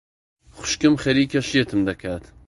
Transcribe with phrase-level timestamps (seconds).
[0.55, 2.23] خوشکم خەریکە شێتم دەکات.